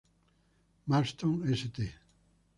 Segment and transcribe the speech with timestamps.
[0.87, 1.77] Marston St.